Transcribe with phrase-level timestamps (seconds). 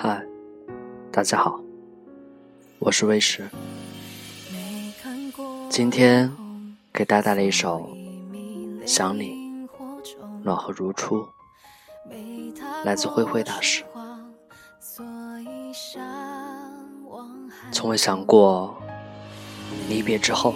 [0.00, 0.24] 嗨
[1.10, 1.60] 大家好，
[2.78, 3.50] 我是魏石。
[5.68, 6.32] 今天
[6.92, 7.90] 给大家带来一首
[8.86, 9.34] 《想你》，
[10.44, 11.26] 暖和如初，
[12.84, 13.84] 来自灰灰大师。
[17.72, 18.80] 从未想过，
[19.88, 20.54] 离别之后，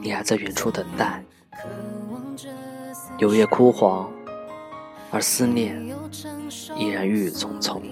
[0.00, 1.24] 你还在远处等待。
[3.18, 4.08] 柳叶枯黄，
[5.16, 5.82] 而思念
[6.76, 7.82] 依然郁郁葱葱。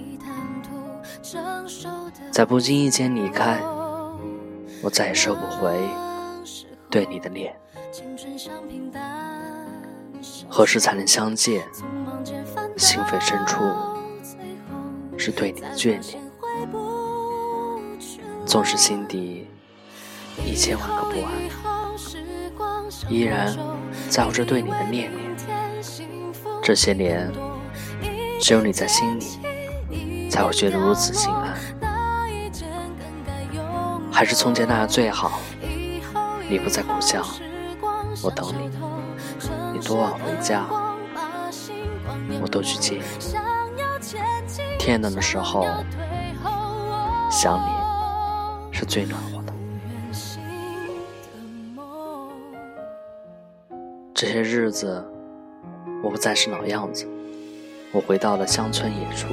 [2.31, 3.59] 在不经意间离开，
[4.83, 5.75] 我再也收不回
[6.91, 7.57] 对你的恋。
[10.51, 11.67] 何时才能相见？
[12.77, 13.65] 心扉深处
[15.17, 16.23] 是对你的眷恋。
[18.45, 19.49] 纵使心底
[20.45, 21.33] 一千万个不安，
[23.09, 23.57] 依然
[24.11, 25.24] 在乎着对你的念念。
[26.65, 27.31] 这些年，
[28.41, 31.55] 只有你在心里，才会觉得如此心安。
[34.11, 35.41] 还是从前那样最好。
[36.49, 37.23] 你不在故乡，
[38.23, 38.71] 我等你。
[39.75, 40.65] 你多晚回家，
[42.41, 43.03] 我都去接你。
[44.79, 45.67] 天冷的时候，
[47.31, 47.73] 想你
[48.73, 49.53] 是最暖和的。
[54.15, 55.07] 这些日子，
[56.05, 57.09] 我不再是老样子，
[57.91, 59.29] 我回到了乡村野处。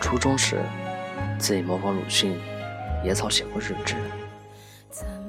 [0.00, 0.60] 初中时，
[1.36, 2.38] 自己模仿鲁迅。
[3.02, 3.96] 野草写过日志，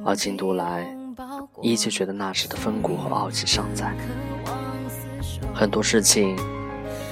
[0.05, 0.87] 而今读来，
[1.61, 3.91] 依旧觉得那时的风骨和傲气尚在。
[5.53, 6.37] 很多事情，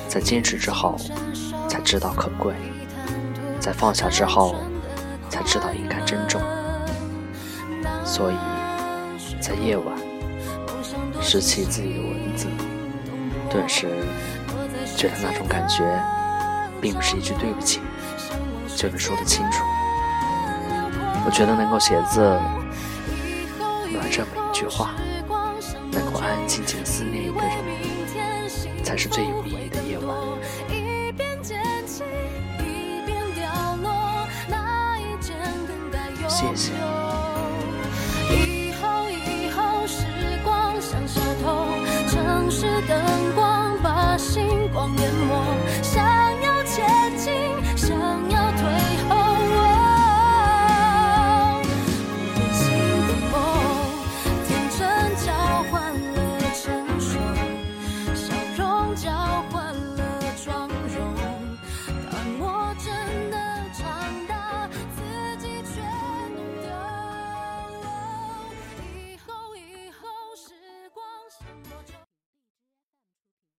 [0.07, 0.95] 在坚持之后，
[1.67, 2.53] 才知道可贵；
[3.59, 4.55] 在放下之后，
[5.29, 6.39] 才知道应该珍重。
[8.05, 8.35] 所以，
[9.41, 9.97] 在夜晚，
[11.23, 12.47] 拾起自己的文字，
[13.49, 13.87] 顿时
[14.95, 15.83] 觉得那种感觉，
[16.81, 17.79] 并不是一句对不起
[18.75, 19.63] 就能说得清楚。
[21.25, 22.19] 我觉得能够写字，
[23.91, 24.91] 暖着每一句话，
[25.91, 30.15] 能够安安静静思念一个人，才是最有意义的夜晚。
[36.27, 36.82] 谢谢。
[44.73, 45.62] 光淹没。